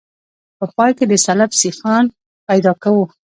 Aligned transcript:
په 0.57 0.65
پای 0.75 0.91
کې 0.97 1.05
د 1.07 1.13
سلب 1.25 1.51
سیخان 1.61 2.05
پیدا 2.47 2.73
کوو 2.83 3.05